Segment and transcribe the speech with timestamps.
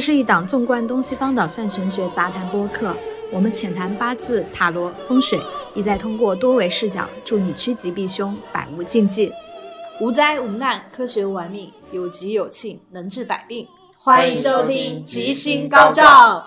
[0.00, 2.96] 这是一档纵观东西方的泛玄学杂谈播客，
[3.30, 5.38] 我们浅谈八字、塔罗、风水，
[5.74, 9.30] 意在通过多维视角，助你趋吉避凶，百无禁忌。
[10.00, 13.68] 无灾无难，科学玩命，有吉有庆，能治百病。
[13.94, 16.46] 欢迎收听吉星高照。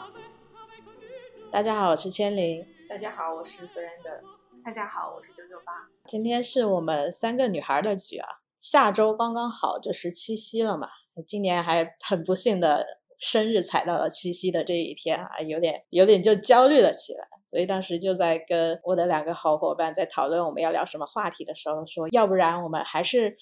[1.51, 2.65] 大家好，我是千灵。
[2.89, 4.65] 大家好，我是 Surrender。
[4.65, 5.73] 大家好，我是九九八。
[6.07, 10.87] 今天是我们三个女孩的局啊，下周刚刚好就是七夕了嘛，
[11.27, 12.83] 今年还很不幸的
[13.23, 17.25] 生日踩到了七夕的这一天啊，有点有点就焦虑了起来。
[17.45, 23.33] 所以当时就在跟我的两个好伙伴在讨论我们要聊什么话题的时候，说要不然我们还是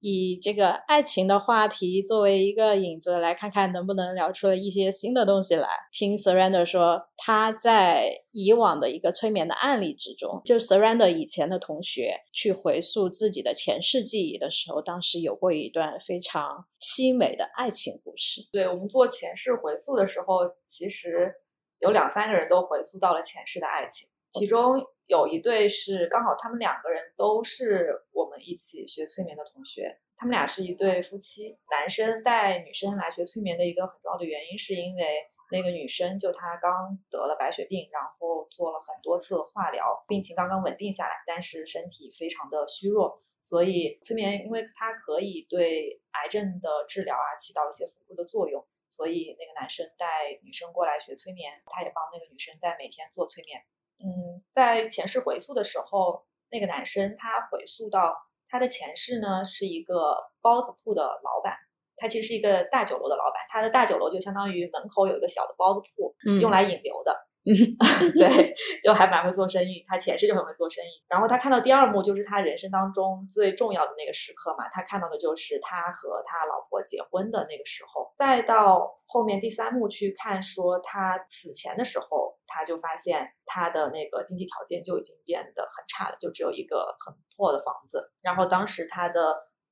[0.00, 5.66] 以这个爱情的话题作为一个引子，来看看能不能聊出了一些新的东西来。
[5.90, 18.42] 听 Surrender 说，他在以往的一个催眠的案例之中，就 Surrender 以前的同学去回溯自己的前世记忆的时候，当时有过一段非常凄美的爱情故事。
[18.52, 21.34] 对我们做前世回溯的时候，其实。
[21.78, 31.58] 有两三个人都回溯到了前世的爱情，其中有一对是刚好他们两个人都是我们一起学催眠的同学，他们俩是一对夫妻。
[31.70, 35.04] 男生带女生来学催眠的一个很重要的原因，是因为
[35.52, 48.66] 那个女生就她刚得了白血病，然后做了很多次化疗，病情刚刚稳定下来，但是身体非常的虚弱，所以催眠因为它可以对癌症的治疗啊起到一些辅助的作用。
[48.88, 53.60] 所以那个男生带女生过来学催眠，他也帮那个女生在每天做催眠。
[53.98, 58.16] 嗯，在前世回溯的时候，那个男生他回溯到
[58.48, 61.56] 他的前世呢是一个包子铺的老板，
[61.96, 67.25] 他其实是一个大酒楼的老板，他的大酒楼就相当于门口有一个小的包子铺，用来引流的。
[68.18, 69.84] 对，就还蛮会做生意。
[69.86, 70.88] 他前世就很会做生意。
[71.08, 74.68] 然后他看到第二幕，就是他人生当中最重要的那个时刻嘛。
[74.68, 78.12] 他看到的就是他和他老婆结婚的那个时候。
[78.16, 88.10] 再到后面第三幕去看，说他死前的时候，他就发现他的那个经济条件就已经变得很差了，就只有一个很破的房子。
[88.22, 89.20] 然后当时他的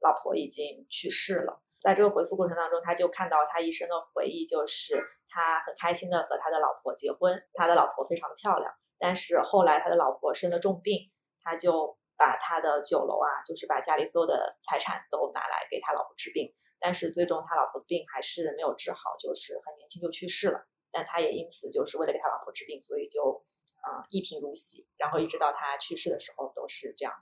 [0.01, 1.61] 老婆已经去世了。
[1.83, 5.05] 在这个回溯过程当中，他就看到他一生的回忆，就是。
[5.35, 8.73] 他很开心的和他的老婆结婚，他的老婆非常的漂亮。
[9.01, 11.11] 但是后来他的老婆生了重病，
[11.43, 16.55] 他就把他的酒楼啊，就是把家里所有的财产都拿来给他老婆治病。
[16.79, 20.65] 但是最终他老婆的病还是没有治好，就是很年轻就去世了。
[20.93, 23.43] 但他也因此就是为了给他老婆治病，所以就
[23.83, 24.87] 啊一贫如洗。
[24.97, 27.13] 然后一直到他去世的时候都是这样。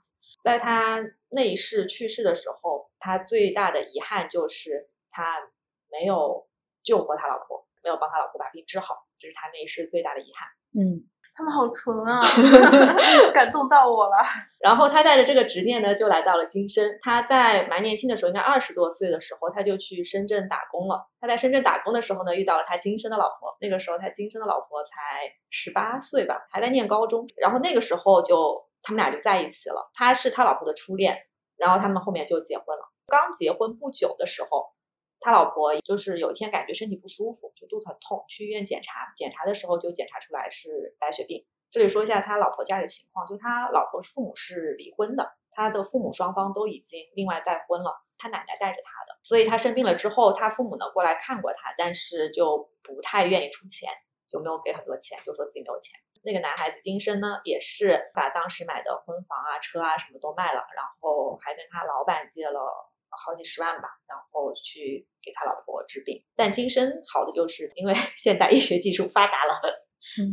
[0.43, 5.39] 在他那一世去世的时候，他最大的遗憾就是他
[5.89, 6.47] 没有
[6.83, 7.62] 救活他老婆。
[7.83, 10.47] 没有帮他老婆把病治好，这是他那一世最大的遗憾。
[10.73, 11.03] 嗯，
[11.35, 12.21] 他们好纯啊
[13.33, 14.17] 感动到我了。
[14.63, 16.97] 然后他带着这个执念呢，就来到了今生。
[17.01, 21.05] 他在蛮年轻的时候，应该二十多岁的时候，他就去深圳打工了。
[21.19, 23.55] 他在深圳打工的时候呢，遇到了他今生的老婆。
[23.59, 24.89] 那个时候他今生的老婆才
[25.49, 27.27] 十八岁吧，还在念高中。
[27.37, 29.91] 然后那个时候就他们俩就在一起了。
[29.93, 31.17] 他是他老婆的初恋，
[31.57, 32.83] 然后他们后面就结婚了。
[33.07, 34.73] 刚结婚不久的时候。
[35.23, 41.45] 他老婆就是有一天感觉身体不舒服，就肚子很痛，去医院检查，检查的时候就检查出来是白血病。
[41.71, 53.89] 这里说一下他老婆家里情况，就他老婆父母是离婚的，他的父母双方都已经另外再婚了，他奶奶带着他的，所以他生病了之后，他父母呢过来看过他，但是就不太愿意出钱，
[54.29, 55.97] 就没有给很多钱，就说自己没有钱。
[56.21, 62.59] 那个男孩子今生呢，也是把当时买的婚房啊、车啊什么都卖了，然后还跟他老板借了。
[63.17, 66.23] 好几十万吧，然后去给他老婆治病。
[66.35, 69.61] 但今生好的就是因为 现代医学技术发达了，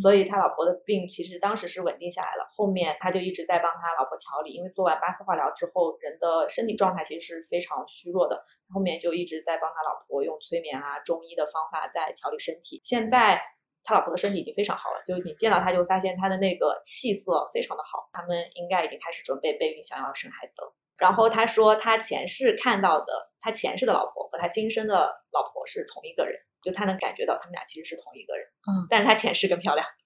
[0.00, 2.48] 所以他老婆的病其实当时是稳定下来了。
[2.56, 8.44] 后面他就一直在帮他老婆调理，因为做完八次化疗之后，人的身体状态其实是非常虚弱的。
[8.72, 12.80] 后面就一直在帮他老婆用催眠啊、中医的方法在调理身体。
[12.84, 13.42] 现在
[13.82, 18.08] 他老婆的身体已经非常好了，就你见到他就发现他的那个气色非常的好。
[18.12, 20.74] 他们应该已经开始准备备孕，想要生孩子了。
[21.00, 23.06] 然后他说，他前世看到的，
[23.40, 24.94] 他前世的老婆和他今生的
[25.32, 28.46] 老婆是同一个人，就他能感觉到他们俩其实是同一个人。
[28.68, 29.86] 嗯，但是他前世更漂亮。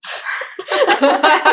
[0.86, 1.52] 哈哈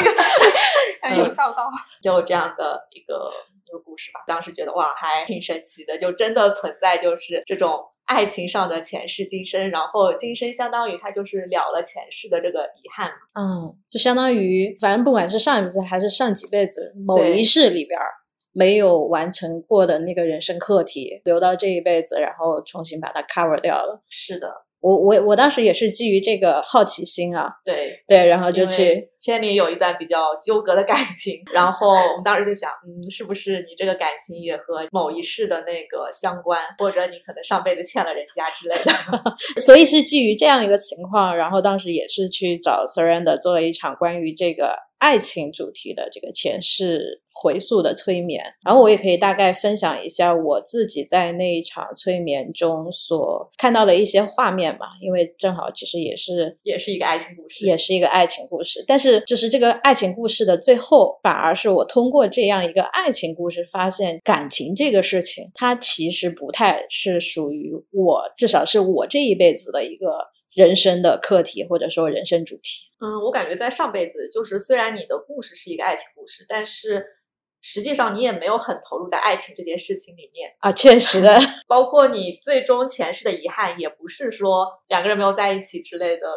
[1.02, 1.68] 哈有笑到，
[2.02, 3.32] 就这样的一个
[3.66, 4.22] 一个故事吧。
[4.28, 13.12] 当时觉得哇，还挺神奇的，就真的存在就是这种爱情上的前世今生，然后今生相当于他就是了了前世的这个遗憾。
[13.34, 18.21] 嗯，就相当于反正不管是上一辈子还是上几辈子某一世里边儿。
[18.52, 24.02] 没有完成过的那个人生课题，留到这一辈子，然后重新把它 cover 掉了。
[24.10, 24.50] 是的，
[24.80, 38.92] 我我我当时也是基于这个好奇心啊，对对，然后就去千里有一段比较纠葛的感情， 然后我们当时就想，嗯，是不是你这个感情也和某一世的那个相关，或者你可能上辈子欠了人家之类的，
[39.62, 44.76] 所以是基于这样一个情况，然后当时也是去找 Surrender 做了一场关于这个。
[45.02, 70.30] 爱情主题的这个前世回溯的催眠，然后我也可以大概分享一下我自己在那一场催眠中所看到的一些画面吧，因为正好其实也是也是一个爱情故事，也是一个爱情故事，但是就是这个爱情故事的最后，反而是我通过这样一个爱情故事，发现感情这个事情，它其实不太是属于我，至少是我这一辈子的一个。
[70.54, 72.92] 人生的课题，或者说人生主题。
[73.00, 77.06] 嗯，我感觉在上辈子，就是虽然你的故事是一个爱情故事，但是
[77.62, 80.70] 实际上你也没有很投入在爱情这件事情里面啊。
[80.70, 86.28] 确实的， 包括你最终前世的遗憾，也不是说两个人没有在一起之类的。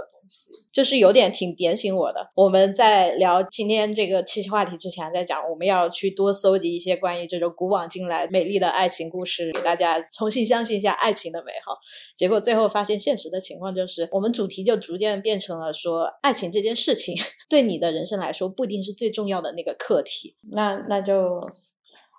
[0.73, 2.31] 就是有点挺点醒我的。
[2.35, 11.77] 我们在聊今天这个七夕话题之前，在讲我们要去多搜集一些关于这种古往今来美丽的爱情故事，给大家重新相信一下爱情的美好。
[12.17, 17.15] 结果最后发现，现实的情况就是，我们主题就逐渐变成了说，爱情这件事情
[17.49, 20.37] 对你的人生来说，不一定是最重要的那个课题。
[20.53, 21.41] 那那就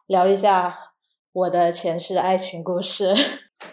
[0.07, 0.77] 聊一下
[1.33, 3.15] 我的前世爱情故事，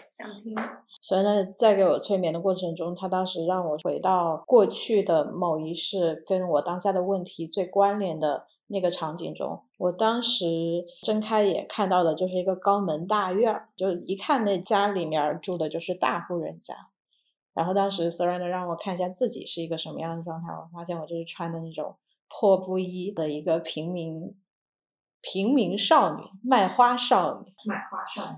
[0.09, 0.55] 想听。
[1.05, 9.61] 所以呢，在给我催眠的过程中，他当时让我回到过去的某一世，跟我当下的问题最关联的那个场景中。
[9.77, 16.73] 我当时睁开眼看到的就是一个高门大院，就一看那家里面住的就是大户人家。
[17.53, 21.97] 然后当时 Surrender 让我看一下自己是一个什么样的状态，我发现我就是穿的那种
[22.29, 24.33] 破布衣的一个平民。
[25.25, 28.37] 平民少女，卖花少女，卖花少女。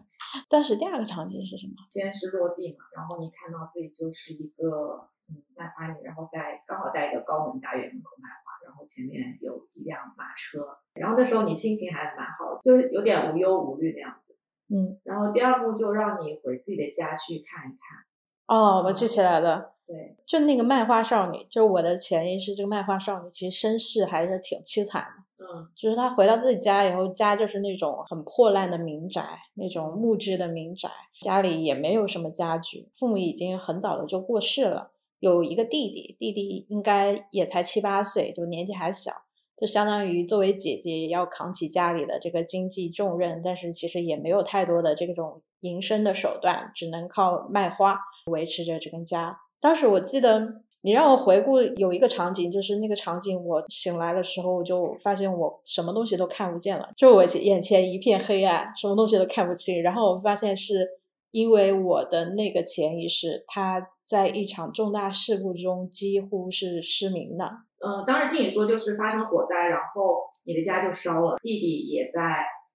[0.49, 1.73] 但是第二个场景是什么？
[1.89, 14.35] 先是落地嘛，然后你看到自己就是一个嗯卖花女，然后在刚好在一个高门大院门口卖花，然后前面有一辆马车，然后那时候你心情还蛮好，就是有点无忧无虑的样子。
[14.67, 18.05] 嗯，然后第二步就让你回自己的家去看一看。
[18.47, 19.73] 哦，我记起来了。
[19.87, 22.55] 对，就那个卖花少女，就是我的潜意识。
[22.55, 25.24] 这个卖花少女其实身世还是挺凄惨的。
[25.37, 29.21] 嗯，就是他回到自己家以后，家就是那种很破烂的民宅，
[29.55, 30.89] 那种木质的民宅，
[31.21, 39.11] 家里也没有什么家具，父母已经很早的就过世了，有一个弟弟，弟弟应该也才七八岁，就年纪还小，
[39.57, 49.37] 就相当于作为姐姐要扛起家里的这个经济重任，但是其实也没有太多的这种营生的手段，只能靠卖花维持着这个家。
[49.59, 50.53] 当时我记得
[50.85, 59.81] 你让我回顾有一个场景，就是那个场景，我醒来的时候就发现我什么东西都看不见了，就我眼前一片黑暗，什么东西都看不清。
[59.81, 60.87] 然后我发现是
[61.31, 67.45] 因为我的那个潜意识，它在一场重大事故中几乎是失明的。
[67.83, 72.21] 嗯，当时听你说就是发生火灾，然后你的家就烧了，弟弟也在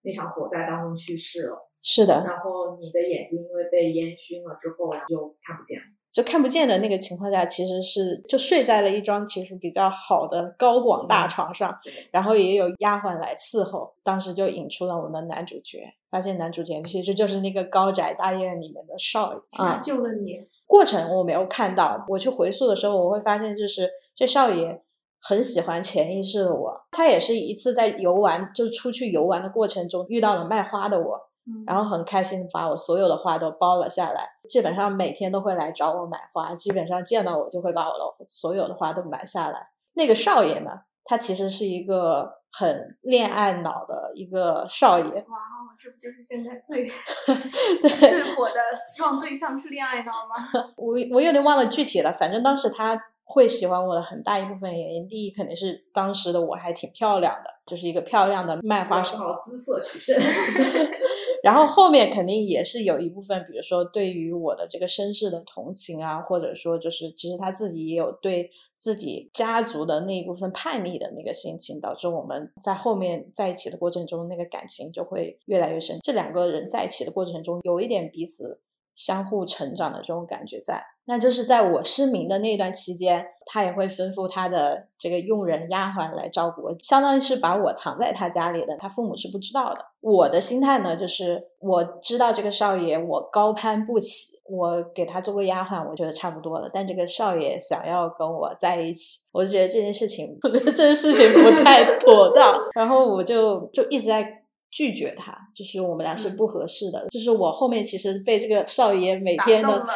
[0.02, 1.56] 那场火灾当中去世了。
[1.80, 2.24] 是的。
[2.26, 5.84] 然后你的眼睛因为被烟熏了之后就看不见了。
[6.12, 11.72] 就看不见的那个情况下，其实是就睡在了一张其实比较好的高广大床上，
[12.10, 13.92] 然后也有丫鬟来伺候。
[14.02, 20.40] 当时就引出了我们的男主角，发现男主角其实就是那个高宅大院里面的少爷啊，救了你。
[20.66, 24.82] 过程我没有看到，我去回溯的时候，我会发现就是这少爷
[25.20, 31.29] 很喜欢潜意识的我，他也是一次在游玩，就出去游玩的过程中遇到了卖花的我。
[31.66, 39.68] 然后很开心把我所有的花都包了下来，基本上每天都会来找我买花，基本上见到我就会把我的所有的花都买下来。
[39.94, 40.70] 那个少爷呢，
[41.04, 45.04] 他其实是一个很恋爱脑的一个少爷。
[45.04, 46.86] 哇哦，这不就是现在最
[48.08, 48.54] 最火的
[48.86, 50.48] 希望对象是恋爱脑吗？
[50.76, 53.00] 我我有点忘了具体了，反正当时他。
[53.32, 60.18] 会喜欢我的很大一部分原因，第一肯定是当时的我还挺漂亮的，就是一个漂亮的卖花少靠姿色取胜。
[61.42, 75.98] 然后后面肯定也是有一部分，比如说对于我的这个身世的同情啊，或者说就是其实他自己也有对自己家族的那一部分叛逆的那个心情，导致我们在后面在一起的过程中，那个感情就会越来越深。
[76.02, 78.60] 这两个人在一起的过程中，有一点彼此。
[79.00, 89.78] 相互成长的这种感觉在，那就是在我失明的那段期间，他也会吩咐他的这个佣人丫鬟来照顾我，相当于是把我藏在他家里的，他父母是不知道的。
[90.02, 96.68] 我的心态呢，就是我知道这个少爷我高攀不起，我给他做个丫鬟，我觉得差不多了。
[96.70, 104.39] 但这个少爷想要跟我在一起，我就觉得这件事情， 这件事情不太妥当，然后我就就一直在。
[104.70, 107.06] 拒绝他，就是我们俩是不合适的。
[107.08, 109.86] 就是我后面其实被这个少爷每天的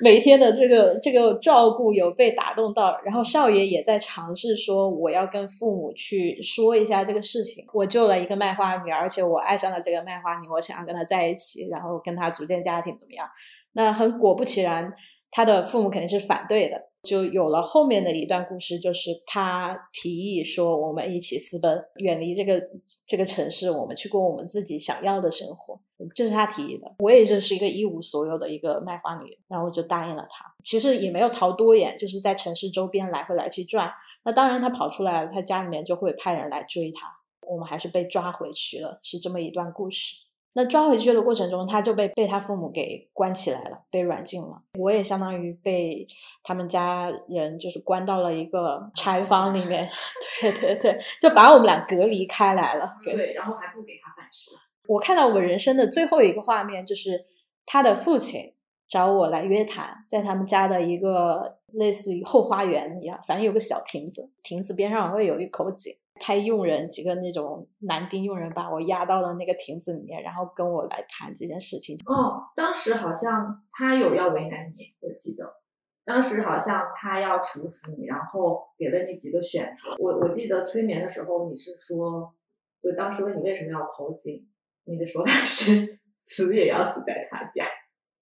[0.00, 7.64] 每天的这个这个照顾有被打动到，然后少爷也在尝试说我要跟父母去说一下这个事情。
[7.72, 13.28] 我救了一个卖花女，而且我爱上了这个卖花女，我想要跟她在一起，然后跟她组建家庭，怎么样？
[13.72, 14.92] 那很果不其然，
[15.30, 16.90] 他的父母肯定是反对的。
[17.02, 22.62] 就有了后面的一段故事，就是他提议说，我们一起私奔，远离这个
[23.06, 25.80] 这个城市，我们去过我们自己想要的生活。
[26.14, 26.94] 这是他提议的。
[26.98, 30.44] 我也就是一个一无所有的一个卖花女，然后我就答应了他。
[30.62, 33.90] 其实也没有逃多远，就是在城市周边来回来去转。
[34.22, 37.08] 那当然，他跑出来了，他家里面就会派人来追他。
[37.48, 40.26] 我们还是被抓回去了，是这么一段故事。
[40.52, 44.60] 那抓回去的过程中，他就被被他父母给关起来了，被软禁了。
[44.78, 46.06] 我也相当于被
[46.42, 49.88] 他们家人就是关到了一个柴房里面，
[50.42, 52.96] 对对对，就把我们俩隔离开来了。
[53.04, 54.50] 对，然后还不给他饭吃。
[54.88, 57.26] 我看到我人生的最后一个画面，就是
[57.64, 58.52] 他的父亲
[58.88, 65.94] 找我来约谈，在他们家的一个类似于后花园一样，反正有个小亭子，亭子边上会有一口井。
[66.20, 71.98] 派佣人几个那种男丁佣人把我押到了那个亭子里面，然后跟我来谈这件事情。
[72.04, 75.54] 哦，当时好像他有要为难你，我记得，
[76.04, 79.96] 当时好像他要处死你，然后给了你几个选择。
[79.98, 82.34] 我我记得催眠的时候你是说，
[82.82, 84.46] 就当时问你为什么要投井，
[84.84, 87.64] 你的说法是死也要死在他家，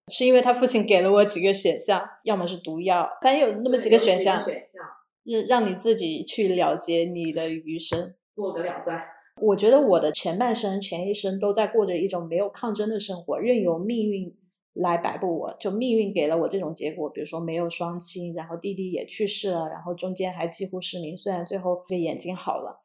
[0.07, 4.39] 是因为他父亲给了我几个选项，要么是毒药，反正有那么几个选项。
[4.39, 4.85] 选项。
[5.29, 9.03] 让让你自己去了结你的余生，做个了断。
[9.41, 14.33] 我觉得我的前半生、前一生都在过着一种没有抗争的生活，任由命运
[14.75, 15.57] 来摆布我。
[15.61, 22.81] 就命运给了我这种结果，比如说没有双亲，然后弟弟也去世了，然后中间还几乎失明，虽然最后这眼睛好了。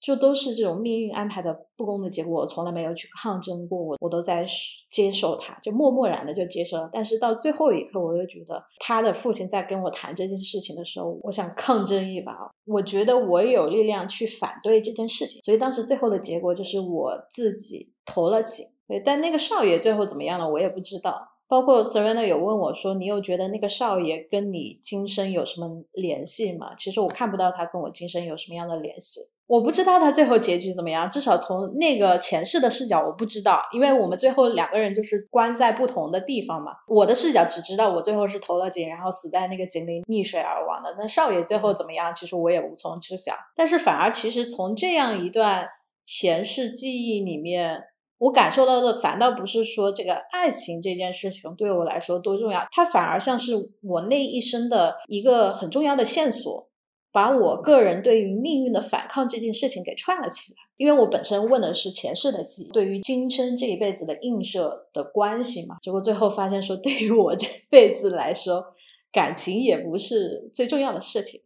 [0.00, 4.46] 就都是这种命运安排的不公的结果，我从来没有去抗争过，我我都在
[4.90, 6.88] 接受它，就默默然的就接受了。
[6.92, 12.32] 但是到最后一刻，我又觉得他的父亲在跟我谈这件事情的时候，我想抗争一把，
[12.66, 15.42] 我觉得我有力量去反对这件事情。
[15.42, 18.66] 所以当时最后的结果就是我自己投了井。
[18.88, 21.28] 对，但那个少爷最后怎么样了，我也不知道。
[21.46, 29.20] 包括 Serena 有问我说：“你有觉得那个少爷跟你今生有什么联系吗？”其实我看不到他跟我今生有什么样的联系。
[29.50, 36.70] 我不知道他最后结局怎么样，至少从那个前世的视角我不知道，因为我们最后两个人就是关在不同的地方嘛。
[36.86, 40.94] 我的视角只知道我最后是投了井，然后死在那个井里溺水而亡的。
[40.96, 43.34] 那少爷最后怎么样，其实我也无从知晓。
[43.56, 45.66] 但是反而其实从这样一段
[46.04, 47.82] 前世记忆里面，
[48.18, 56.69] 我感受到的反倒不是说这个爱情这件事情对我来说多重要，它反而像是我那一生的一个很重要的线索。
[57.12, 68.64] 把我个人对于命运的反抗这件事情给串了起来，因为我本身问的是前世的记忆，对于今生这一辈子的映射的关系嘛，结果最后发现说，对于我这辈子来说，
[69.10, 71.40] 感情也不是最重要的事情。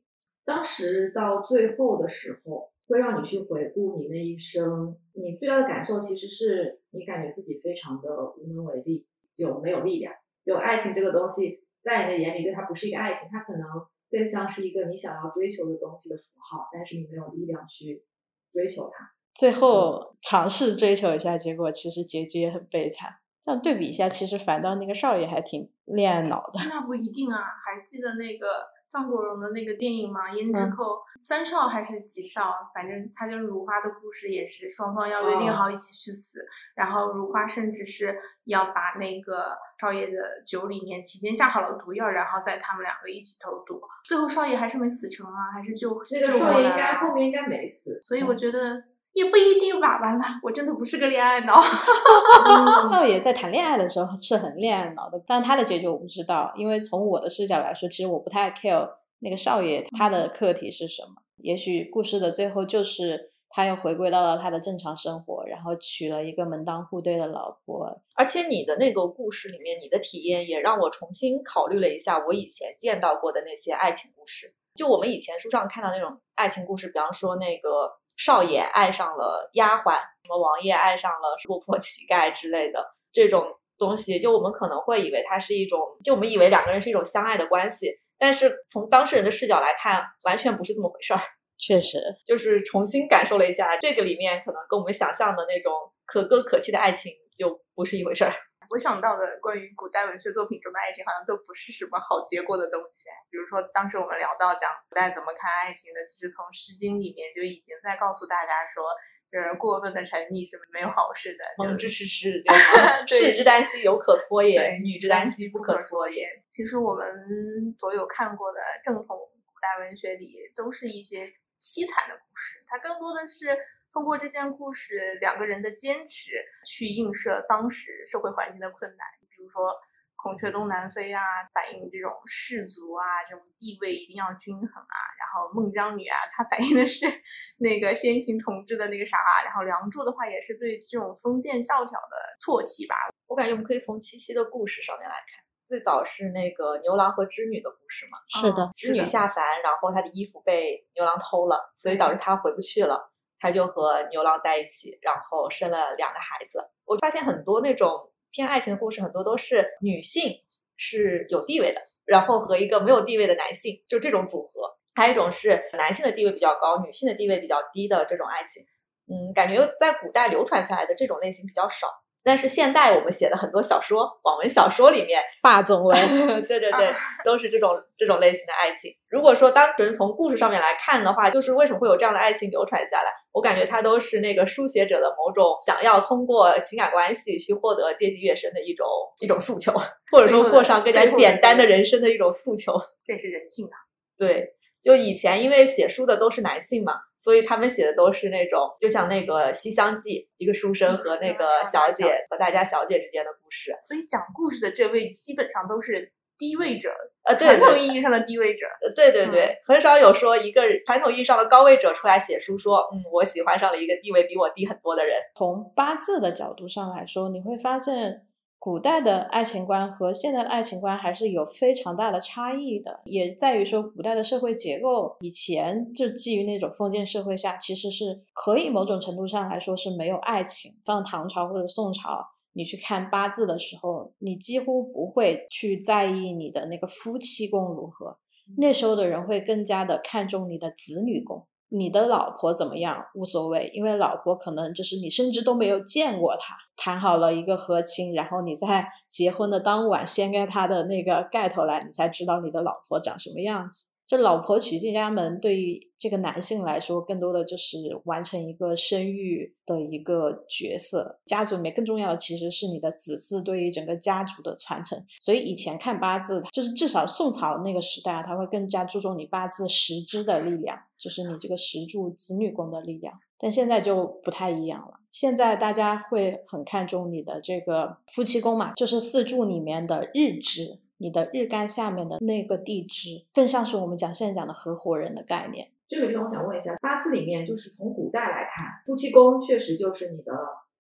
[0.45, 10.13] 当时到最后的时候，会让你去回顾你那一生，你最大的感受其实是你感觉自己非常的无能为力，就没有力量。
[10.45, 13.63] 就爱情这个东西，在你的眼里，对它不是一个爱情，它可能。
[14.11, 18.05] 更像是一个你想要追求的东西的符号，但是你没有力量去
[18.53, 19.13] 追求它。
[19.35, 23.17] 最后尝试追求一下，结果其实结局也很悲惨。
[23.43, 26.61] 这样对比一下，其实反倒那个少爷还挺恋爱脑的。
[26.69, 28.74] 那不一定啊，还记得那个。
[28.95, 30.85] 张国荣的那个电影嘛，《胭脂扣》
[31.21, 36.39] 三少还是几少，反正他跟如花的故事也是双方要约定好一起去死，
[36.77, 48.85] 然后如花甚至是要把那个少爷的酒里面提前下好了毒药，然后再他们两个一起投毒，最后少爷还是没死成啊，还是救那个少爷应该后面应该没死，所以我觉得。
[49.15, 51.63] 也不一定吧，完了，我真的不是个恋爱脑。
[52.91, 58.91] 少爷在谈恋爱的时候是很恋爱脑的，但他的结局我不知道，因为从我的视角来说，其实我不太 care
[59.21, 61.23] 那个少爷他的课题是什么。
[61.37, 68.01] 也许故事的最后就是他又回归到了他的正常生活，然后娶了一个门当户对的老婆。
[68.17, 74.53] 而且你的那个故事里面，你的体验也让我重新考虑了一下我以前见到过的那些爱情故事。
[74.75, 77.93] 就我们以前书上看到那种爱情故事，比方说那个。
[78.17, 91.21] 少爷爱上了丫鬟，什么王爷爱上了落魄乞丐之类的这种东西，就我们可能会以为它是一种，就我们以为两个人是一种相爱的关系，但是从当事人的视角来看，完全不是这么回事儿。
[91.57, 95.73] 确实，就是重新感受了一下，这个里面可能跟我们想象的那种
[96.05, 98.35] 可歌可泣的爱情就不是一回事儿。
[98.71, 103.09] 我想到的关于古代文学作品中的爱情，好像都不是什么好结果的东西。
[103.31, 108.85] 比如说，当时我们聊到讲古代怎么看爱情的，其实从《诗经》里面就已经在告诉大家说，
[109.31, 111.45] 就是过分的沉溺是没有好事的。
[111.59, 112.43] 蒙之是是
[113.09, 116.27] 士之耽兮，犹可脱也；女之耽兮，不可脱也。
[116.49, 121.27] 其实我们所有看过的正统古代文学里，都是一些
[121.59, 122.63] 凄惨的故事。
[122.67, 123.47] 它更多的是
[123.95, 126.33] 通过这件故事，两个人的坚持
[126.67, 129.07] 去映射当时社会环境的困难。
[129.31, 129.73] 比如说。
[130.17, 131.21] 孔雀东南飞啊，
[131.53, 134.97] 反映这种氏族啊，这种地位一定要均衡啊。
[135.21, 137.05] 然后孟姜女啊，它反映的是
[137.61, 139.19] 那个先秦统治的那个啥。
[139.45, 142.97] 然后梁祝的话，也是对这种封建教条的唾弃吧。
[143.27, 148.17] 我感觉我们可以从七夕的故事上面来看，最早是那个牛郎和织女的故事嘛。
[148.41, 153.13] 是的，织女下凡，然后她的衣服被牛郎偷了，所以导致她回不去了。
[153.45, 156.71] 他就和牛郎在一起，然后生了两个孩子。
[156.87, 158.11] 我发现很多那种。
[158.37, 160.43] 偏爱情的故事很多都是女性
[160.77, 164.77] 是有地位的，然后和一个没有地位的男性，就这种组合。
[164.93, 168.65] 还有一种是男性的地位比较高，女性的地位比较低的这种爱情。
[169.07, 171.87] 嗯，感觉在古代流传下来的这种类型比较少。
[172.25, 175.95] 但是现代我们写的很多小说，网文小说里面霸总文，
[176.49, 176.93] 对对对，
[177.25, 178.91] 都是这种这种类型的爱情。
[179.11, 183.11] 如果说单纯从故事上面来看的话，就是为什么会有这样的爱情流传下来？
[183.33, 188.87] 我感觉它都是那个书写者的某种想要通过情感关系去获得阶级跃升的一种
[189.21, 189.73] 一种诉求，
[190.11, 192.73] 或者说过上更加简单的人生的一种诉求。
[193.05, 193.77] 这是人性啊！
[194.17, 196.93] 对，就以前因为写书的都是男性嘛。
[197.25, 203.75] 所以他们写的都是那种，就像那个《西厢记》，一个书生和那个小姐和大家小姐之间的故事。
[203.89, 206.91] 所以讲故事的这位基本上都是低位者，
[207.23, 208.67] 呃，传统意义上的低位者。
[208.83, 215.17] 呃，对对对，很少有说一个传统意义上的高位者出来写书，说，嗯，我喜欢上了一个地位比我低很多的人。
[215.35, 218.27] 从八字的角度上来说，你会发现。
[218.65, 230.73] 古代的爱情观和现代的爱情观还是有非常大的差异的，也在于说古代的社会结构以前就基于那种封建社会下，其实是可以某种程度上来说是没有爱情。
[230.83, 238.17] 放唐朝或者宋朝，你去看八字的时候，你几乎不会去在意你的那个夫妻宫如何，
[238.57, 241.47] 那时候的人会更加的看重你的子女宫。
[241.77, 253.89] 你的老婆怎么样无所谓，因为老婆可能就是你甚至都没有见过她，谈好了一个和亲，然后你在结婚的当晚掀开她的那个盖头来，你才知道你的老婆长什么样子。
[254.07, 261.19] 这老婆娶进家门，对于这个男性来说，更多的就是完成一个生育的一个角色。
[261.25, 265.03] 家族里面更重要的其实是你的子嗣对于整个家族的传承。
[265.21, 273.19] 所以以前看八字，就是至少宋朝那个时代啊，他会更加注重你八字时支的力量，就是你这个时柱子女宫的力量。
[273.39, 280.79] 但现在就不太一样了，现在大家会很看重你的这个夫妻宫嘛，就是四柱里面的日支。
[281.05, 285.71] 你的日干下面的那个地支，更像是我们讲现在讲的合伙人的概念。
[285.87, 290.33] 这个地方我想问一下，八字里面就是从古代来看，夫妻宫确实就是你的，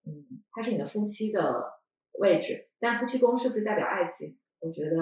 [0.07, 1.63] 嗯，它是你的夫妻的
[2.15, 2.71] 位置。
[2.81, 4.39] 但夫妻宫是不是代表爱情？
[4.61, 4.97] 我觉得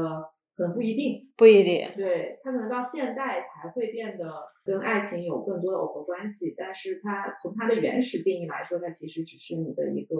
[0.56, 1.88] 可能不一定，不一定。
[1.94, 4.26] 对，它可能到现代才会变得
[4.64, 6.52] 跟爱情有更多的耦合关系。
[6.58, 10.16] 但是它从它的原始定义来说，它其实只是你的一个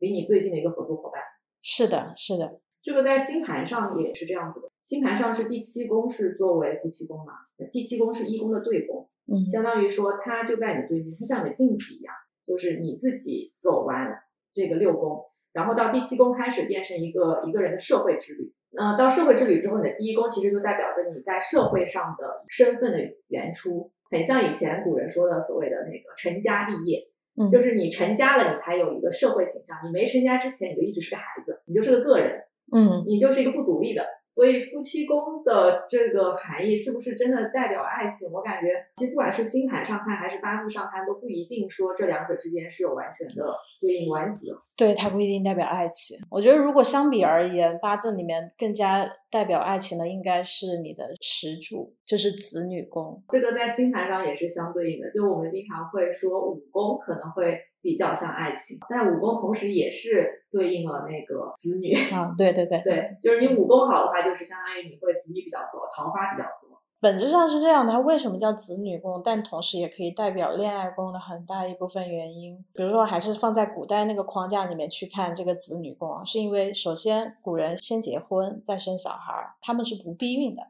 [0.00, 1.22] 离你最近的一个合作伙伴。
[1.62, 2.60] 是的，是的。
[2.84, 7.32] 这个在星盘上也是这样子的，星盘上是第七宫是作为夫妻宫嘛，
[7.72, 12.14] 第七宫是一宫的对宫，嗯，相当于说它就在你对面，它像你的镜子一样，
[12.46, 14.20] 就是你自己走完
[14.52, 18.52] 这个六宫，然后到第七宫开始变成一个一个人的社会之旅。
[18.68, 27.08] 那到社会之旅之后，你的第一宫其实就代表着你在社会上的身份的原初，很像以前古人说的所谓的那个成家立业，
[27.40, 32.42] 嗯，就是你成家了，你才有一个社会形象，你没成家之前，你就一直是个孩子，你就是个个人。
[32.74, 38.28] 嗯，你就是一个不独立的，所以夫妻宫的这个含义是不是真的代表爱情？
[38.32, 43.44] 我感觉，其实不管是星盘上看还是八字上看，都不一定说这两者之间是有完全的
[43.80, 44.56] 对应关系的。
[44.76, 46.18] 对，它不一定代表爱情。
[46.28, 53.22] 我觉得，如果相比而言，八字里面更加代表爱情的，应该是你的石柱，就是子女宫。
[53.28, 57.56] 这个在星盘上也是相对应的，就我们经常会说五宫可能会。
[57.84, 66.80] 比较像爱情，但武功同时也是对应了那个子女啊，对对对对，就是你武功好的话，就是相当于你会子女比较多，桃花比较多。
[67.00, 69.20] 本质上是这样的，它为什么叫子女宫？
[69.22, 72.56] 但同时也可以代表恋爱宫的很大一部分原因。
[72.72, 80.62] 比如说，还是放在古代那个框架里面去看这个子女宫，是因为首先古人先结婚再生小孩，他们是不避孕的。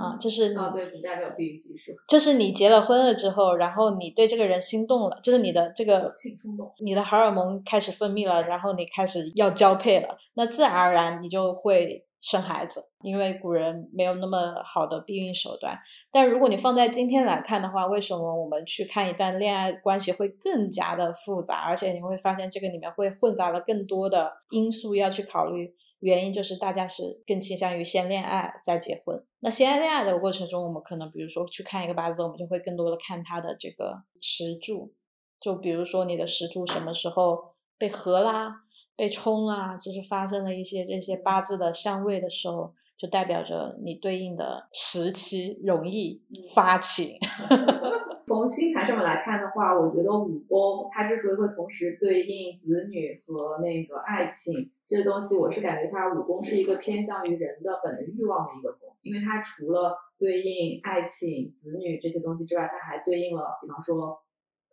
[0.00, 1.92] 啊，就是啊，对，不代表避孕技术。
[2.08, 15.78] 就是你结了婚了之后，然后你对这个人心动了，就是你的这个性冲动，你的荷尔蒙开始分泌了，然后你开始要交配了，那自然而然你就会生孩子，因为古人没有那么好的避孕手段。
[16.10, 21.60] 但如果你放在今天来看的话，为什么我们去看一段恋爱关系会更加的复杂？
[21.60, 25.72] 而且你会发现这个里面会混杂了更多的因素要去考虑。
[26.00, 29.24] 原因就是大家是更倾向于先恋爱再结婚。
[29.40, 34.92] 那先恋爱的过程中，我们可能比如说去看一个八字，我们就会更多的看他的这个石柱，
[35.40, 38.62] 就比如说你的石柱什么时候被合啦。
[38.98, 46.22] 被冲啦，就是发生了一些这些八字的相位的时候，就代表着你对应的时期容易
[46.54, 47.18] 发情。
[48.26, 64.20] 从星盘上面来看的话，我觉得五宫它之所以会同时对应子女和那个爱情这个东西，我是感觉它五宫是一个偏向于人的本能欲望的一个宫，因为它除了对应爱情、子女这些东西之外，它还对应了，比方说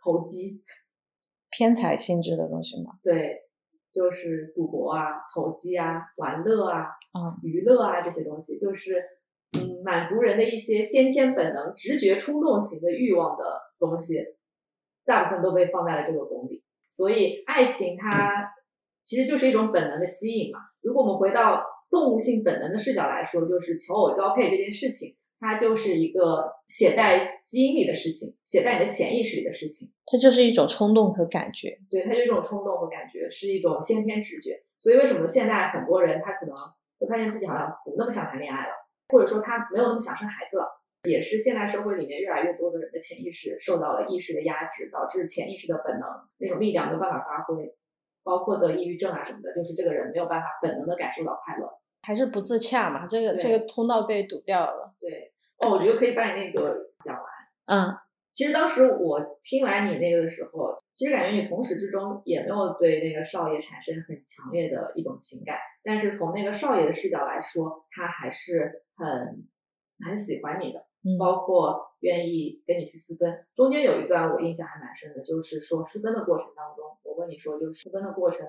[0.04, 0.63] 投机、
[1.52, 2.94] 偏财性质的东西嘛？
[3.04, 3.42] 对。
[3.94, 9.06] 就是赌博啊、投机啊、玩乐啊、啊娱乐啊这些东西，就是
[9.54, 13.44] 嗯满足人的一些先天本能、直觉冲动型的欲望的
[13.80, 14.24] 东西，
[15.06, 16.63] 大部分都被放在了这个宫里。
[16.94, 18.52] 所以爱情它
[19.04, 20.60] 其实就是一种本能的吸引嘛。
[20.82, 25.16] 如果我们回到动物性本能的视角来说，就是求偶交配这件事情。
[25.46, 29.89] 它就是一个写在基因里的事情，写在你的潜意识里的事情。
[30.06, 34.63] 它就是一种冲动和感觉，对，它就是一种冲动和感觉，是一种先天直觉。
[34.80, 36.56] 所以为什么现在很多人他可能
[36.98, 38.72] 会发现自己好像不那么想谈恋爱了，
[39.10, 47.76] 或者说他没有那么想生孩子了，也是现代社会里面越来越多的人的潜意识受到了意识的压制，导致潜意识的本能那种力量没有办法发挥，
[48.24, 51.70] 包括得抑郁症啊什么的，就是这个人没有办法本能的感受到快乐，
[52.02, 53.06] 还是不自洽嘛？
[53.08, 55.32] 这个这个通道被堵掉了，对。
[55.58, 57.26] 哦，我觉得可以把你那个讲完。
[57.68, 57.96] 嗯，
[58.34, 69.48] 其实当时我听完你那个的时候，其实感觉你从始至终也没有对那个少爷产生很强烈的一种情感，但是从那个少爷的视角来说，他还是很
[70.06, 70.84] 很喜欢你的，
[71.19, 73.46] 包括愿意跟你去私奔。
[73.56, 78.46] 中间有一段我印象还蛮深的，就是说私奔的过程当中，我问你说，就是私奔的过程。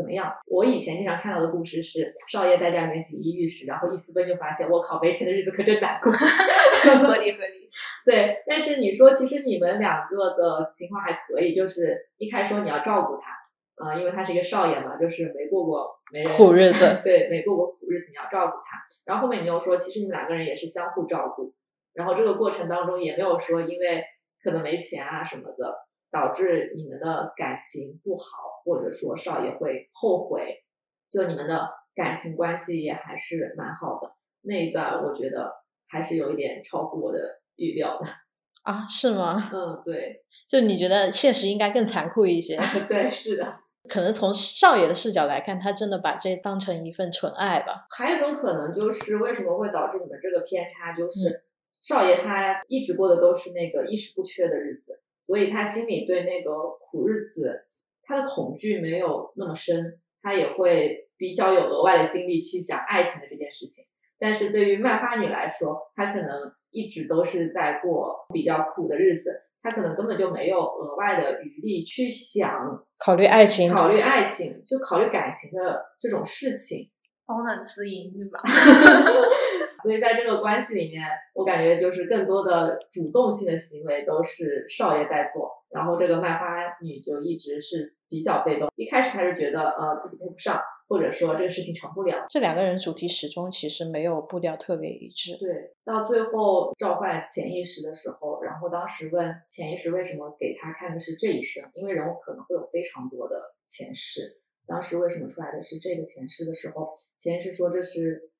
[0.00, 0.32] 怎么样？
[0.46, 6.10] 我以前经常看到的故事是少爷在家里面锦衣玉食，然后一私奔就发现我靠，没钱的日子可真难过。
[7.06, 7.68] 合理合理。
[8.06, 18.80] 对，但是你说其实你们两个的情况还可以，就是一开始说你要照顾他，呃，因为他是一个少爷嘛，就是没过过没苦日子，对，没过过苦日子，你要照顾他。
[19.04, 21.52] 然后后面你又说，其实你们两个人也是相互照顾，
[21.92, 24.02] 然后这个过程当中也没有说因为
[24.42, 25.89] 可能没钱啊什么的。
[26.10, 28.26] 导致你们的感情不好，
[28.64, 30.64] 或者说少爷会后悔，
[31.10, 34.12] 就你们的感情关系也还是蛮好的。
[34.42, 35.52] 那一段我觉得
[35.86, 37.18] 还是有一点超乎我的
[37.56, 38.06] 预料的
[38.64, 38.86] 啊？
[38.86, 39.50] 是吗？
[39.52, 40.24] 嗯，对。
[40.48, 42.58] 就你觉得现实应该更残酷一些？
[42.88, 43.60] 对，是的。
[43.88, 47.86] 可能从少爷的视角来看，他真的把这当成一份纯爱吧。
[47.96, 51.44] 还有一种可能就是为什么会导致你们这个偏差，就是
[51.80, 55.00] 少爷他一直过的都是那个衣食不缺的日子。
[55.30, 56.50] 所以他心里对那个
[56.90, 57.62] 苦日子，
[58.02, 63.84] 他的恐惧没有那么深，他也会比较有额外的精力去想爱情的这件事情。
[64.18, 69.30] 但是对于卖花女来说，她可能一直都是在过比较苦的日子，
[69.62, 76.90] 她可能根本就没有额外的余力去想考虑爱情，考虑爱情，就考虑感情的这种事情。
[77.30, 78.40] 饱暖思淫，对吧？
[79.82, 86.46] 所以在这个关系里面，我感觉就是更多的主动性的行为都是少爷在做，然后这个卖花
[86.82, 88.68] 女就一直是比较被动。
[88.74, 92.26] 一开始他是觉得呃自己配不上，或者说这个事情成不了。
[92.28, 95.38] 这两个人主题始终其实没有步调特别一致。
[95.38, 104.40] 对，到最后召唤潜意识的时候，然后当时问潜意识为什么给他看的是这一生，因为人物可能会有非常多的前世。
[104.70, 108.30] 当时为什么出来的是这个前世的时候，前世说这是。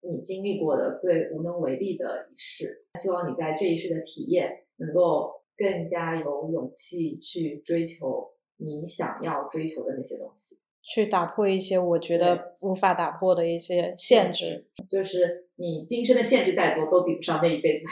[0.00, 17.84] 你经历过的最无能为力的一世，希望你在这一世的体验能够更加有勇气去追求你想要追求的那些东西，去打破一些我觉得无法打破的一些限制，就是你今生的限制再多都比不上那一辈子。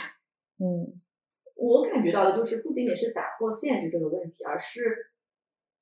[0.59, 1.03] 嗯，
[1.57, 4.81] 我感觉到的就是不仅仅是打破限制这个问题，而是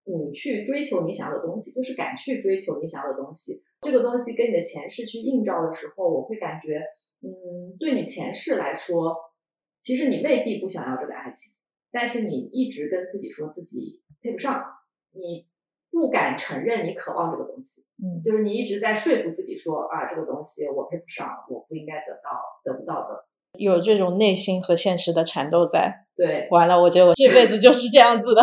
[0.05, 3.63] 你去追求你想要的东西，就是敢去追求你想要的东西。
[3.81, 6.79] 这个东西跟你的前世去映照的时候，我会感觉，
[7.23, 9.15] 嗯，对你前世来说，
[9.81, 11.53] 其实你未必不想要这个爱情，
[11.93, 14.65] 但是你一直跟自己说自己配不上，
[15.13, 15.47] 你
[15.91, 23.27] 不敢承认你渴望这个东西，嗯，就是你一直在说服自己说啊，这个东西我配不上，我不应该得到，得不到的，
[23.59, 26.05] 有这种内心和现实的缠斗在。
[26.17, 28.41] 对，完了，我觉得我这辈子就是这样子的，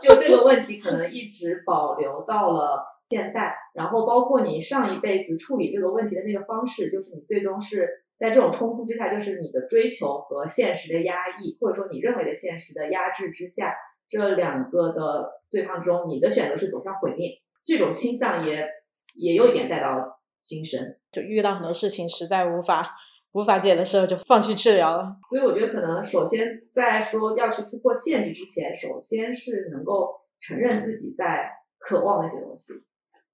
[0.00, 2.92] 就这个问题可能一直保留到了。
[3.08, 13.72] 现代，然后包括你上一辈子处理这个问题的那个方式，就是你最终是在这种冲突之下，就是你的追求和现实的压抑，或者说你认为的现实的压制之下，
[14.08, 17.30] 这两个的对抗中，你的选择是走向毁灭，
[17.64, 18.66] 这种倾向也
[19.14, 22.96] 也有一点带到精神，就遇到很多事情实在无法
[23.36, 25.14] 无法解的时候，就放弃治疗了。
[25.28, 30.08] 所以我觉得可能首先在说要去突破限制之前，首先是能够
[30.40, 32.72] 承认自己在渴望那些东西。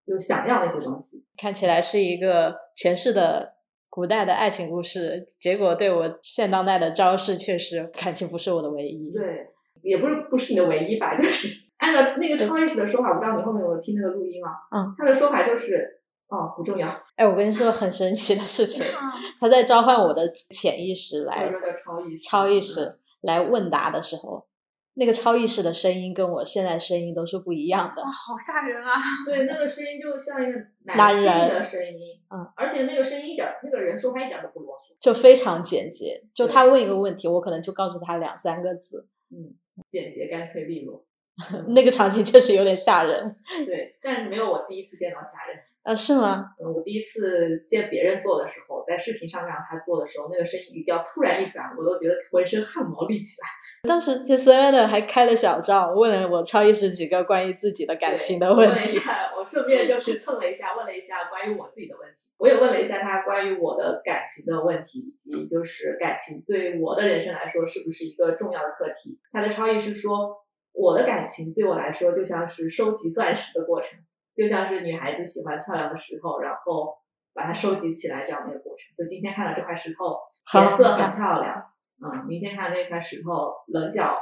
[0.04, 3.54] 就想要那些东西，看起来是一个前世的
[3.88, 9.04] 古代的爱情故事，结果对我现当代的招式确实感情不是我的唯一。
[9.12, 9.46] 对，
[9.80, 14.50] 也不是不是你的唯一吧，就是 按照那个超意识的说法，我不知道你后面有没有听那个录音啊？
[14.76, 16.01] 嗯，他的说法就是
[16.32, 16.88] 哦不重要。
[17.16, 18.84] 哎，我跟你说很神奇的事情，
[19.38, 21.50] 他在召唤我的潜意识来，
[21.84, 24.46] 超意识，超意识来问答的时候。
[24.94, 28.92] 那个超意识的声音跟我现在声音都是不一样的，哇，好吓人啊！
[29.24, 36.22] 对，那个声音就像一个 男性的声音，嗯，而且那个声音一点，那个人说话一点都不啰嗦，就非常简洁。
[36.34, 39.54] 就他问一个问题，我可能就告诉他两三个字，嗯，
[39.88, 41.02] 简洁干脆利落。
[41.72, 45.58] 那个场景确实有点吓人，对，但没有我第一次见到吓人。
[45.84, 46.54] 呃，是吗？
[46.62, 53.48] 嗯，我第一次见别人做的时候，在视频上让他做的时候，那个声音语调突然一转，我都觉得浑身汗毛立起来。
[53.88, 58.98] 当时这 s e v 还开了小灶，问了我超意识几个关于自己的感情的问题。
[59.36, 62.30] 我顺便就是蹭了一下，问了一下关于我自己的问题。
[62.38, 69.18] 我也问了一下他关于我的感情的问题，以及就是感情对我的人生来说是不是一个重要的课题。
[69.32, 73.98] 他的超意识说，我的感情对我来说就像是收集钻石的过程。
[74.34, 76.94] 就像是女孩子喜欢漂亮的石头，然后
[77.34, 78.94] 把它收集起来这样的一个过程。
[78.96, 80.18] 就今天看到这块石头
[80.58, 81.62] 颜色很漂亮，
[82.02, 84.18] 嗯，明天看到那块石头棱角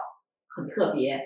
[0.48, 1.20] 很特别，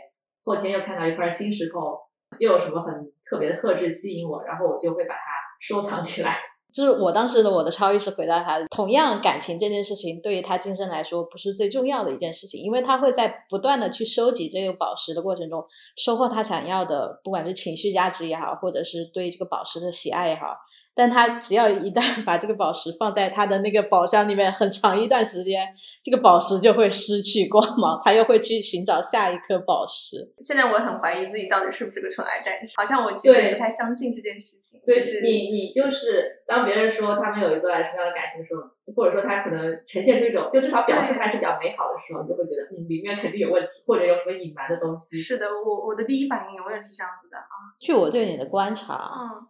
[0.45, 1.99] 后天又看到一块新石头，
[2.39, 5.21] 又有什么很特别的特质吸引我，然后我就会把它
[5.61, 6.39] 收藏起来。
[6.75, 20.57] 就是我当时的我的超意识回答他，同样感情这件事情对于他今生来说不是最重要的一件事情，因为他会在不断的去收集这个宝石的过程中，收获他想要的，不管是情绪价值也好，或者是对这个宝石的喜爱也好。
[20.95, 25.67] 但他只要一旦 把这个宝石放在他的那个宝箱里面很长一段时间，
[26.03, 30.33] 这个宝石就会失去光芒，他又会去寻找下一颗宝石。
[30.41, 34.81] 现在我很怀疑自己到底是不是个纯爱战士，好像我其实不太相信这件事情。
[34.87, 38.63] 对，你你就是当别人说他们有一段什么样的感情的时候，
[38.95, 45.17] 或者说他可能呈现出一种就至少表示还是比较美好的时候，你就会觉得嗯里面肯定有问题，或者有什么隐瞒的东西。
[45.17, 47.75] 是的，我我的第一反应永远是这样子的啊。
[47.81, 49.47] 据我对你的观察，嗯。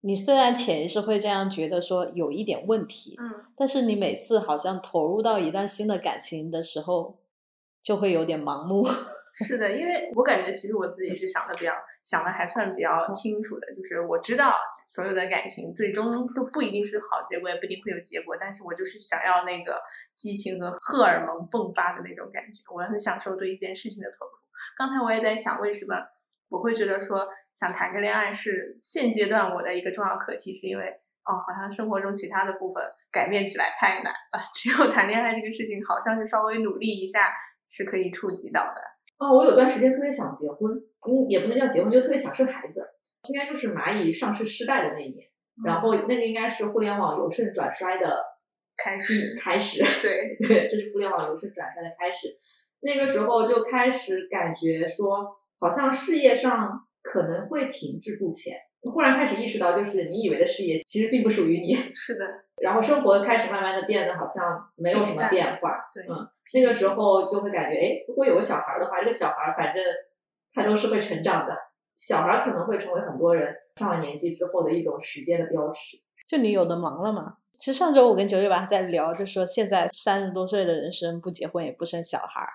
[0.00, 7.18] 你虽然潜意识会这样觉得说有一点问题，嗯，但是你每次好像投入到一段新的感情的时候，
[7.82, 8.86] 就会有点盲目。
[9.34, 11.72] 是的，因为我感觉其实我自己是想的比较
[12.04, 14.54] 想的还算比较清楚的，就是我知道
[14.86, 19.80] 所有的感情最终都不一定是好结果，也不一定会有结果，但是我就是想要那个
[20.14, 24.32] 激情和荷尔蒙迸发的那种感觉，我很享受对一件事情的投入。
[24.76, 25.94] 刚才我也在想，为什么
[26.48, 27.26] 我会觉得说。
[27.58, 30.84] 想谈个恋爱是现阶段我的一个重要课题，是因为
[31.24, 37.32] 哦，好像生活中其他的部分改变起来太难了， 只有谈恋爱这个事情，好像是稍微努力一下
[37.66, 38.80] 是可以触及到的。
[39.18, 42.80] 哦，我有段时间特别想结婚，嗯，也不能叫结婚，就特别想生孩子，
[43.28, 45.26] 应该就是蚂蚁上市失败的那一年，
[45.64, 48.22] 然后那个应该是互联网由盛转衰的
[48.76, 52.28] 开始，开始，对 对，这是互联网由盛转衰的开始，
[52.82, 56.84] 那个时候就开始感觉说，好像事业上。
[57.10, 61.74] 可能会停滞不前，忽然开始意识到，就是你以为的事业其实并不属于你。
[61.96, 62.26] 是的，
[62.60, 65.78] 然后生活开始慢慢的变得好像没有什么变化。
[65.94, 69.82] 对，嗯，那个时候就会感觉，哎，如果有个小孩的话，这个小孩反正
[70.52, 71.56] 他都是会成长的，
[71.96, 75.96] 小孩可能会成为很多人上了年纪之后的一种时间的标尺。
[76.28, 77.36] 就你有的忙了嘛？
[77.58, 82.46] 其实上周我跟九九八在聊，就说现在三十多岁的人生不结婚也不生小孩。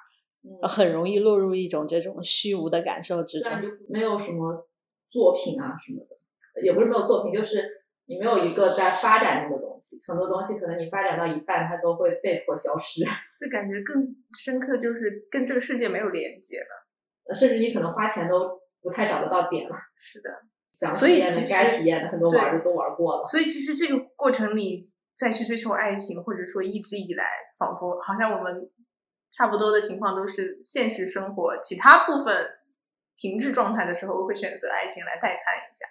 [0.62, 3.51] 很容易落入一种这种虚无的感受之中，
[3.88, 4.67] 没有什么
[5.10, 7.63] 作品啊什么的，也不是没有作品，就是
[8.08, 9.99] 你没有一个在发展中的东西。
[10.06, 13.03] 很多东西可能你发展到一半，它都会被迫消失。
[13.39, 14.03] 就感觉更
[14.38, 19.75] 深刻，就是跟这个世界没有连接了，甚至你可能花钱都不太找得到点了。
[19.97, 20.29] 是的，
[20.73, 23.25] 想体验的、该体验的，很多玩的都玩过了。
[23.27, 27.25] 所以其实这个过程里再去追求爱情，或者说一直以来，
[27.58, 28.69] 仿佛好像我们。
[29.36, 32.36] 差不多的情况都是现实生活，其他部分
[33.15, 35.86] 停滞状态的时候，会选择爱情来代餐一下。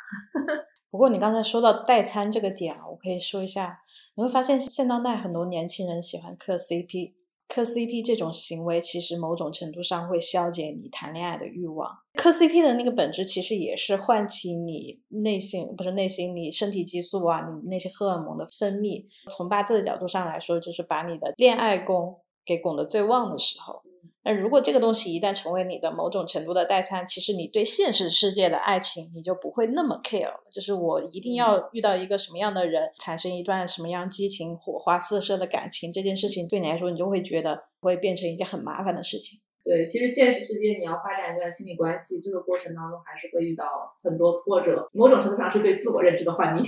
[0.90, 3.81] 不过你刚才说到代餐这个点啊，我可以说一下，
[4.14, 7.12] 你会发现现当代很多年轻人喜欢磕 CP，
[7.48, 11.90] 磕 CP 这种行为，其实某种程度上会消解你谈恋爱的欲望。
[12.14, 19.07] 磕 CP 的那个本质，其实也是唤起你内心，不是内心，你身体激素啊，你那些荷尔蒙的分泌。
[19.31, 23.83] 从八字的角度上来说，就是把你的恋爱宫给拱得最旺的时候。
[24.24, 30.35] 那如果这个东西一旦成为你的某种程度的代餐，其实你对现实世界的爱情你就不会那么 care 了。
[30.52, 39.40] 就是我一定要遇到一个什么样的人，产生一段什么样激情、火花四射的感情，这件事情对你来说，你就会觉得会变成一件很麻烦的事情。
[39.64, 43.64] 对，其实现实世界你要发展一段亲密关系，这个过程当中还是会遇到
[44.05, 46.62] 很多挫折，某种程度上是对自我认知的幻灭。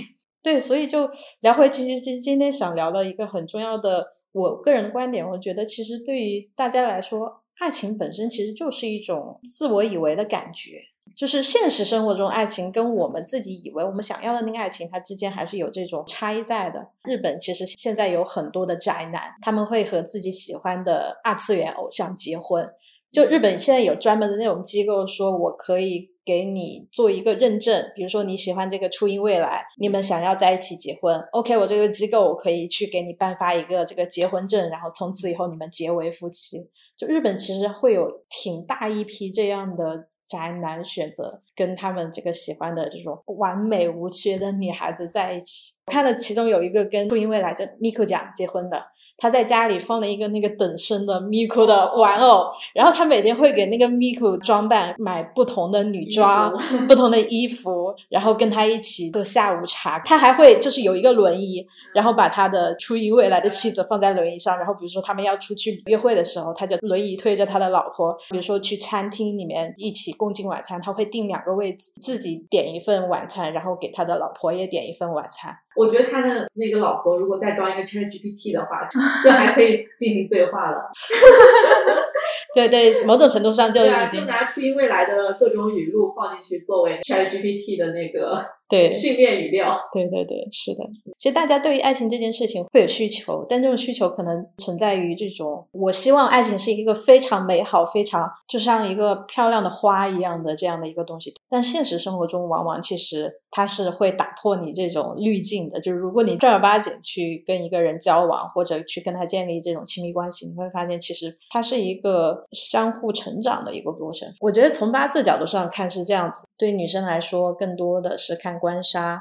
[0.45, 1.09] 对，所以就
[1.41, 7.41] 聊回，其实今今天想聊的一个很重要的，我个人的观点，我觉得其实对于大家来说。
[7.57, 10.73] 爱情本身其实就是一种自我以为的感觉，
[11.15, 16.85] 就是现实生活中爱情跟我们自己以为我们想要的那个爱情，它之间还是有这种差异在的。
[17.05, 22.67] 日本其实现在有很多的宅男，他们会和自己喜欢的二次元偶像结婚。
[23.09, 36.67] 就日本现在有专门的那种机构，说我可以给你做一个认证，比如说你喜欢这个初音未来，你们想要在一起结婚，OK，我这个机构我可以去给你颁发一个这个结婚证，然后从此以后你们结为夫妻。
[36.97, 45.74] 就日本其实会有挺大一批这样的宅男选择跟他们这个喜欢的这种完美无缺的女孩子在一起。
[45.85, 48.81] 看了其中有一个跟初音未来的 Miku 讲结婚的，
[49.17, 56.51] 他在家里放了一个那个等身的 Miku 的玩偶，然后他每天会给那个 Miku 装扮，买不同的女装、
[56.87, 59.99] 不同的衣服，然后跟他一起喝下午茶。
[59.99, 75.55] 他还会就是有一个轮椅，然后把他的初音未来的妻子放在轮椅上，然后比如说他们要出去约会的时候，他就轮椅推着他的老婆，比如说去餐厅里面一起共进晚餐，他会订两个位置，自己点一份晚餐，然后给他的老婆也点一份晚餐。
[75.75, 78.87] 我觉得他的那个老婆如果再装一个 Chat GPT 的话，
[79.23, 80.89] 就还可以进行对话了。
[82.55, 89.77] 对对，某种程度上就已经就拿初音未来的各种语录放进去作为 Chat GPT 的那个对训练语料。
[89.91, 90.83] 对对对，是的。
[91.17, 101.33] 其实大家对于爱情这件事情会有需求，但这种需求可能存在于这种：我希望爱情是一个非常美好、非常就像一个漂亮的花一样的这样的一个东西。
[101.49, 105.79] 但现实生活中，往往其实它是会打破你这种滤镜的。
[105.79, 112.45] 就是如果你正儿八经去跟一个人交往，或者去跟他建立这种亲密关系，你会发现其实它是一个。
[112.51, 116.47] 相互成长的一个过程，我觉得从八字角度上看是这样子。
[116.57, 119.17] 对女生来说，更多的是看官杀；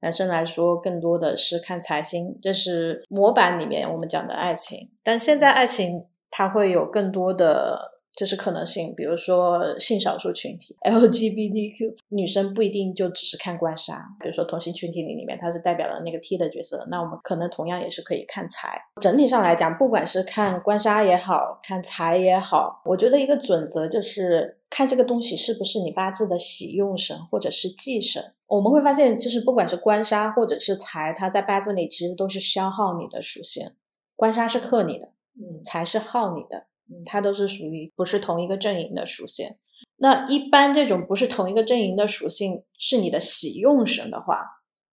[0.00, 2.38] 男生来说，更多的是看财星。
[2.42, 7.93] 这是模板里面我们讲的爱情，但现在爱情它会有更多的。
[8.16, 18.80] 就是可能性，比如说性少数群体 LGBTQ 女生不一定就只是看官杀，比如说同性群体里里面，它是代表了那个 T 的角色，那我们可能同样也是可以看财。
[19.00, 28.32] 整体上来讲，不管是看官杀也好看财也好，我觉得一个准则就是看这个东西是不是你八字的喜用神或者是忌神。
[28.46, 33.72] 我们会发现，就是不管是官杀或者是财，它在八字里其实都是消耗你的属性，
[34.14, 36.66] 官杀是克你的，嗯，财是耗你的。
[37.04, 39.48] 它都是属于不是同一个阵营的属性。
[39.96, 44.44] 那一般这种不是同一个阵营的属性是你的喜用神的话，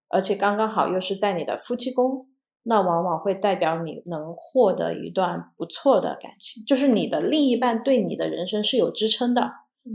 [0.09, 2.27] 而且刚刚好又是在你的夫妻宫，
[2.63, 9.51] 那往往会代表你能获得一段不错的感情，就是你的另一半对你的人生是有支撑的，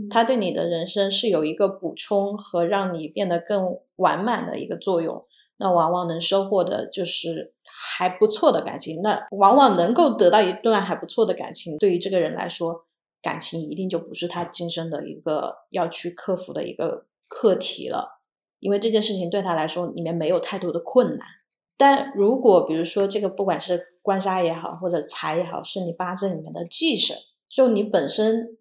[0.09, 5.25] 他对你的人生是有一个补充和让你变得更完满的一个作用。
[5.59, 12.85] 那往往能收获的就是还不错的感情，那往往能够得到一段还不错的感情，对于这个人来说，
[13.21, 18.19] 感情一定就不是他今生的一个要去克服的一个课题了，
[18.59, 21.27] 因为这件事情对他来说里面没有太多的困难。
[21.75, 27.15] 但如果比如说这个不管是官杀也好，或者财也好，是你八字里面的忌神，
[27.49, 28.57] 就你本身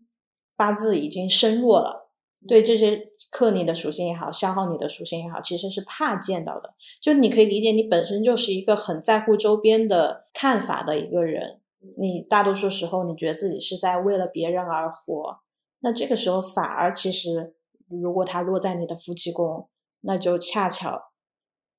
[0.57, 2.06] 八字已经身弱了。
[2.47, 6.75] 对这些克你的属性也好，消耗你的属性也好，其实是怕见到的。
[7.01, 11.61] 就你可以理解，你本身就是一个很在乎周边的看法的一个人。
[11.99, 15.39] 你大多数时候，你觉得自己是在为了别人而活。
[15.81, 17.55] 那这个时候，反而其实，
[18.03, 19.69] 如果它落在你的夫妻宫，
[20.01, 21.01] 那就恰巧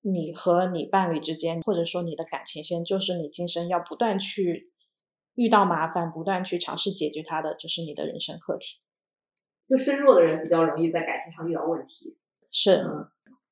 [0.01, 4.71] 你和你伴侣之间，或者说你的感情线，就是你今生要不断去
[5.35, 8.77] 遇到麻烦，不断去尝试解决它的，就是你的人生课题。
[9.67, 12.15] 就身弱的人比较容易在感情上遇到问题，
[12.51, 13.07] 是，嗯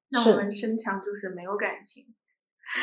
[0.10, 2.06] 那我们身强就是没有感情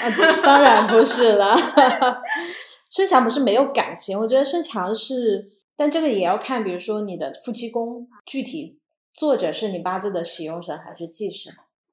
[0.03, 0.11] 啊？
[0.43, 1.57] 当然不是了，
[2.91, 8.81] 身强不是没有感情，我觉得身强是，但这个也要看，比如说你的夫妻宫具体
[9.13, 11.53] 作者是你八字的喜用神还是忌神？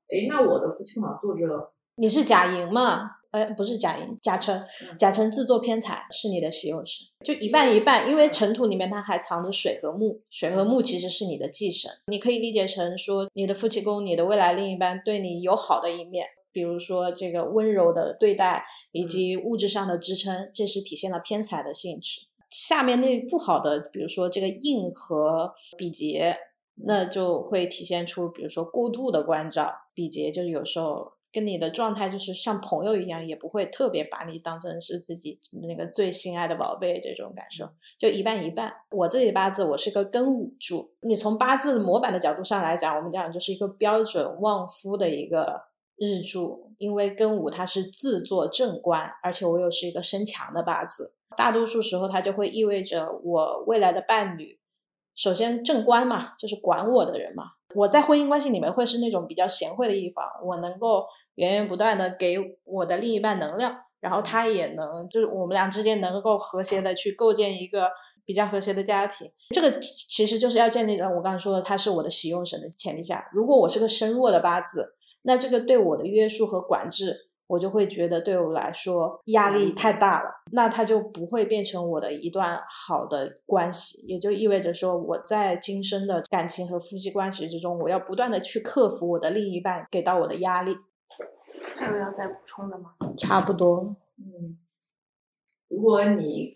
[0.09, 3.18] 哎，那我的夫妻宫作者，你是甲寅嘛？
[3.31, 4.63] 呃，不是甲寅，甲辰，
[4.97, 22.21] 甲辰自作偏财是你的喜用神，就一半一半，因为尘土里面它还藏着水和木，水和木其实是你的忌神，你可以理解成说你的夫妻宫，你的未来另一半对你有好的一面，比如说这个温柔的对待以及物质上的支撑，这是体现了偏财的性质。
[22.49, 26.35] 下面那不好的，比如说这个印和比劫，
[26.87, 31.18] 那就会体现出比如说过度的关照，比劫就是有时候。
[31.31, 38.73] 跟你的状态就是像朋友一样，也不会特别把你当成是自己那个最心爱的宝贝这种感受，就一半一半。
[38.91, 45.61] 我自己八字我是个庚午柱，你从八字模板的角度上来讲，我们讲就是一个标准旺夫的一个
[45.97, 54.59] 日柱，因为庚午它是自坐正官，而且我又是一个身强的八字，大多数时候它就会意味着我未来的伴侣，
[55.13, 57.51] 首先正官嘛，就是管我的人嘛。
[57.75, 61.05] 我在婚姻关系里面会是那种比较贤惠的一方，我能够
[61.35, 67.89] 源源不断的给我的另一半能量，然后他也能就是我们俩之间能够和谐的去构建一个
[68.25, 69.31] 比较和谐的家庭。
[69.53, 73.23] 这个其实就是要建立在我刚才说的他是我的喜用神的前提下。
[73.31, 77.28] 如果我是个身弱的八字，那这个对我的约束和管制。
[77.49, 90.77] 我就会觉得对我来说压力太大了，那它就不会变成我的一段好的关系，也就意味着说我在今生的感情和夫妻关系之中，我要不断的去克服我的另一半给到我的压力。
[91.75, 92.93] 还有要再补充的吗？
[93.17, 93.95] 差不多。
[94.17, 94.59] 嗯，
[95.69, 96.49] 如果你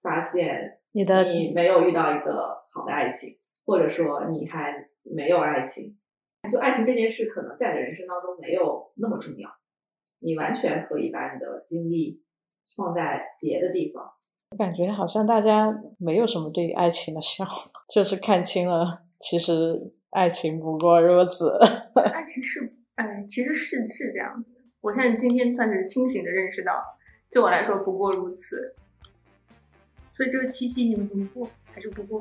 [0.00, 3.36] 发现你的你没有遇到一个好的爱情，
[3.66, 5.98] 或者说你还没有爱情，
[6.50, 9.50] 就爱情这件事可能在你的人生当中没有那么重要。
[10.20, 12.22] 你完全可以把你的精力
[12.76, 14.04] 放在别的地方。
[14.50, 17.56] 我感觉好像大家没有什么对于爱情的向往，
[17.92, 21.50] 就是看清了，其实爱情不过如此。
[22.14, 24.50] 爱情是，哎，其实是是这样子。
[24.80, 26.72] 我现在今天算是清醒的认识到，
[27.30, 28.74] 对我来说不过如此。
[30.16, 31.48] 所以这个七夕你们怎么过？
[31.72, 32.20] 还是不过？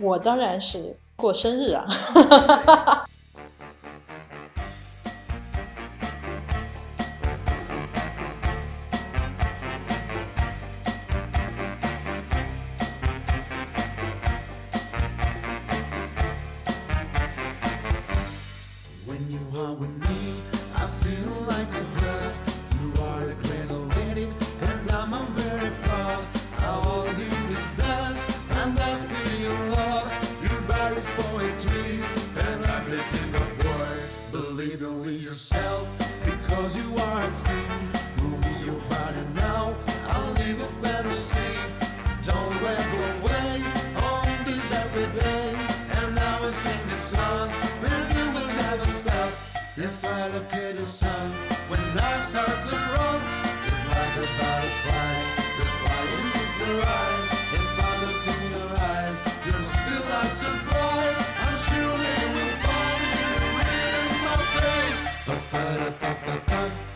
[0.00, 1.86] 我当然是过生日啊。
[50.82, 51.30] the sun
[51.70, 53.20] when I start to run,
[53.68, 55.14] It's like a butterfly,
[55.58, 57.30] the fire is arise.
[57.58, 61.22] If I look in your eyes, you're still not surprised.
[61.46, 63.30] I'm sure they will find you
[63.70, 65.02] in my face.
[65.26, 66.91] Ba-ba-da-ba-ba-ba.